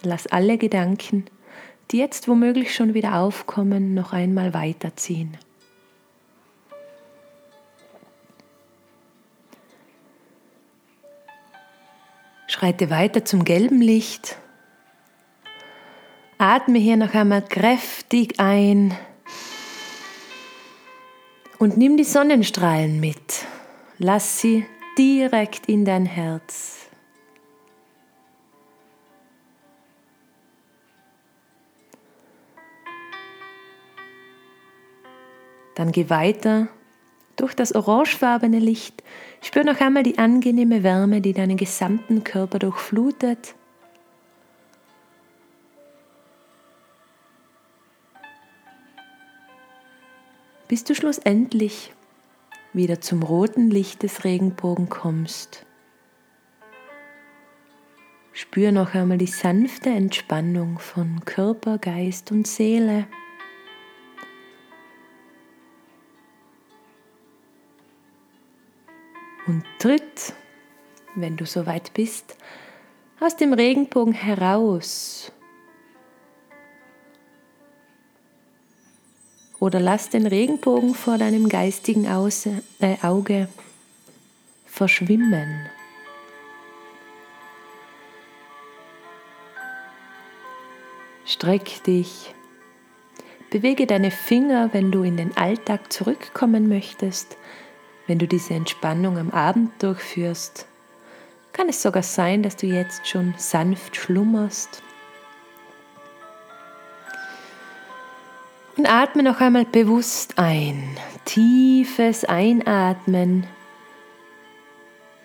Lass 0.04 0.28
alle 0.28 0.60
Gedanken, 0.60 1.26
die 1.90 1.98
jetzt 1.98 2.28
womöglich 2.28 2.76
schon 2.76 2.94
wieder 2.94 3.16
aufkommen, 3.16 3.96
noch 3.96 4.14
einmal 4.14 4.54
weiterziehen. 4.54 5.38
Schreite 12.46 12.92
weiter 12.92 13.26
zum 13.26 13.44
gelben 13.44 13.82
Licht. 13.82 14.38
Atme 16.38 16.78
hier 16.78 16.98
noch 16.98 17.16
einmal 17.16 17.42
kräftig 17.42 18.40
ein 18.40 18.96
und 21.62 21.78
nimm 21.78 21.96
die 21.96 22.04
Sonnenstrahlen 22.04 23.00
mit. 23.00 23.46
Lass 24.00 24.42
sie 24.42 24.66
direkt 24.98 25.68
in 25.68 25.86
dein 25.86 26.08
Herz. 26.08 26.88
Dann 35.76 35.92
geh 35.92 36.10
weiter 36.10 36.68
durch 37.36 37.54
das 37.54 37.76
orangefarbene 37.76 38.58
Licht. 38.58 39.04
Spür 39.42 39.64
noch 39.64 39.80
einmal 39.80 40.02
die 40.02 40.18
angenehme 40.18 40.82
Wärme, 40.82 41.22
die 41.22 41.34
deinen 41.34 41.58
gesamten 41.58 42.24
Körper 42.24 42.58
durchflutet. 42.58 43.54
Bis 50.72 50.86
du 50.86 50.96
schlussendlich 50.96 51.92
wieder 52.72 53.02
zum 53.02 53.24
roten 53.24 53.70
Licht 53.70 54.04
des 54.04 54.24
Regenbogen 54.24 54.88
kommst. 54.88 55.66
Spür 58.32 58.72
noch 58.72 58.94
einmal 58.94 59.18
die 59.18 59.28
sanfte 59.28 59.90
Entspannung 59.90 60.80
von 60.80 61.26
Körper, 61.26 61.78
Geist 61.78 62.32
und 62.32 62.48
Seele. 62.48 63.06
und 69.48 69.66
tritt, 69.78 70.34
wenn 71.16 71.36
du 71.36 71.46
soweit 71.46 71.94
bist, 71.94 72.38
aus 73.20 73.36
dem 73.36 73.52
Regenbogen 73.52 74.14
heraus. 74.14 75.34
Oder 79.62 79.80
lass 79.80 80.10
den 80.10 80.28
Regenbogen 80.28 80.94
vor 80.94 81.18
deinem 81.18 81.48
geistigen 81.48 82.04
äh, 82.04 82.98
Auge 83.02 83.48
verschwimmen. 84.66 85.70
Streck 91.26 91.82
dich. 91.86 92.36
Bewege 93.50 93.88
deine 93.88 94.12
Finger, 94.12 94.74
wenn 94.74 94.92
du 94.92 95.04
in 95.04 95.16
den 95.16 95.38
Alltag 95.38 95.94
zurückkommen 95.94 96.68
möchtest 96.68 97.38
wenn 98.12 98.20
du 98.20 98.28
diese 98.28 98.54
Entspannung 98.54 99.18
am 99.18 99.30
Abend 99.32 99.82
durchführst, 99.82 100.68
kann 101.54 101.70
es 101.70 101.82
sogar 101.82 102.04
sein, 102.04 102.44
dass 102.44 102.58
du 102.58 102.68
jetzt 102.68 103.08
schon 103.08 103.34
sanft 103.38 103.96
schlummerst. 103.96 104.84
Und 108.82 108.90
atme 108.90 109.22
noch 109.22 109.40
einmal 109.42 109.66
bewusst 109.66 110.40
ein. 110.40 110.98
Tiefes 111.26 112.26
Einatmen. 112.26 113.46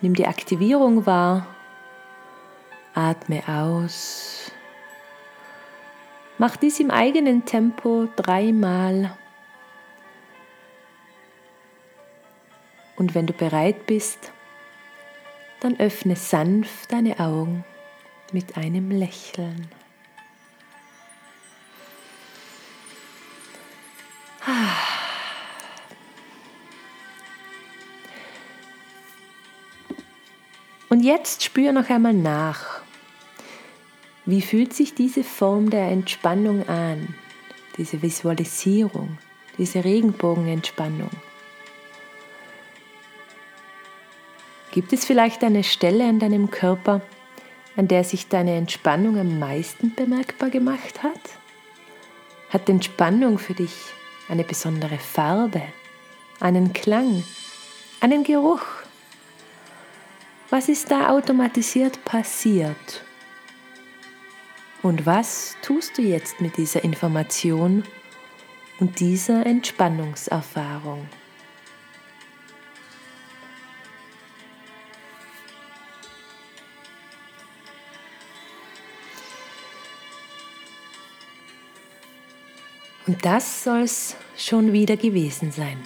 Nimm 0.02 0.12
die 0.12 0.26
Aktivierung 0.26 1.06
wahr. 1.06 1.46
Atme 2.92 3.42
aus. 3.48 4.52
Mach 6.36 6.56
dies 6.56 6.80
im 6.80 6.90
eigenen 6.90 7.46
Tempo 7.46 8.08
dreimal. 8.16 9.16
Und 12.96 13.14
wenn 13.14 13.26
du 13.26 13.32
bereit 13.32 13.86
bist, 13.86 14.32
dann 15.60 15.80
öffne 15.80 16.14
sanft 16.14 16.92
deine 16.92 17.18
Augen 17.20 17.64
mit 18.32 18.58
einem 18.58 18.90
Lächeln. 18.90 19.70
Und 30.88 31.02
jetzt 31.02 31.42
spür 31.42 31.72
noch 31.72 31.90
einmal 31.90 32.14
nach. 32.14 32.80
Wie 34.24 34.40
fühlt 34.40 34.72
sich 34.72 34.94
diese 34.94 35.24
Form 35.24 35.70
der 35.70 35.88
Entspannung 35.88 36.68
an? 36.68 37.14
Diese 37.76 38.02
Visualisierung, 38.02 39.18
diese 39.58 39.84
Regenbogenentspannung? 39.84 41.10
Gibt 44.70 44.92
es 44.92 45.04
vielleicht 45.04 45.42
eine 45.42 45.64
Stelle 45.64 46.08
an 46.08 46.18
deinem 46.18 46.50
Körper, 46.50 47.00
an 47.76 47.88
der 47.88 48.04
sich 48.04 48.28
deine 48.28 48.56
Entspannung 48.56 49.18
am 49.18 49.38
meisten 49.38 49.94
bemerkbar 49.94 50.50
gemacht 50.50 51.02
hat? 51.02 51.20
Hat 52.50 52.68
Entspannung 52.68 53.38
für 53.38 53.54
dich 53.54 53.74
eine 54.28 54.44
besondere 54.44 54.98
Farbe, 54.98 55.62
einen 56.40 56.72
Klang, 56.72 57.24
einen 58.00 58.24
Geruch? 58.24 58.64
Was 60.50 60.68
ist 60.68 60.90
da 60.90 61.10
automatisiert 61.10 62.04
passiert? 62.04 63.04
Und 64.82 65.06
was 65.06 65.56
tust 65.62 65.98
du 65.98 66.02
jetzt 66.02 66.40
mit 66.40 66.56
dieser 66.56 66.84
Information 66.84 67.84
und 68.78 69.00
dieser 69.00 69.44
Entspannungserfahrung? 69.44 71.08
Und 83.06 83.24
das 83.24 83.64
soll 83.64 83.82
es 83.82 84.16
schon 84.36 84.72
wieder 84.72 84.96
gewesen 84.96 85.52
sein. 85.52 85.78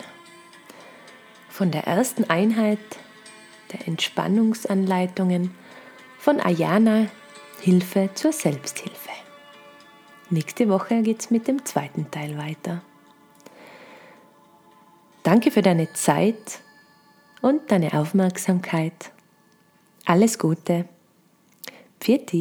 Von 1.48 1.70
der 1.70 1.87
ersten 1.87 2.24
Einheit 2.24 2.78
der 3.72 3.87
Entspannungsanleitungen 3.87 5.54
von 6.18 6.40
Ayana 6.40 7.06
Hilfe 7.61 8.11
zur 8.14 8.33
Selbsthilfe. 8.33 9.11
Nächste 10.30 10.68
Woche 10.68 11.02
geht 11.02 11.20
es 11.20 11.30
mit 11.30 11.46
dem 11.46 11.64
zweiten 11.64 12.11
Teil 12.11 12.38
weiter. 12.38 12.83
Danke 15.22 15.50
für 15.50 15.61
deine 15.61 15.92
Zeit 15.92 16.61
und 17.42 17.70
deine 17.70 17.92
Aufmerksamkeit. 17.92 19.12
Alles 20.06 20.38
Gute. 20.38 20.88
Pfiat 22.00 22.33